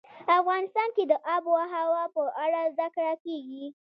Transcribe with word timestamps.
افغانستان 0.39 0.89
کې 0.95 1.03
د 1.11 1.13
آب 1.35 1.43
وهوا 1.53 2.03
په 2.15 2.23
اړه 2.43 2.61
زده 2.73 2.87
کړه 2.95 3.13
کېږي. 3.23 3.65